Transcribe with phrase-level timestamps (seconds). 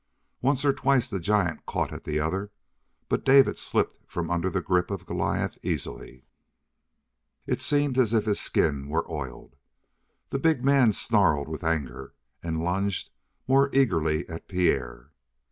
[0.41, 2.49] Once or twice the giant caught at the other,
[3.07, 6.25] but David slipped from under the grip of Goliath easily.
[7.45, 9.55] It seemed as if his skin were oiled.
[10.29, 13.11] The big man snarled with anger, and lunged
[13.47, 15.11] more eagerly at Pierre.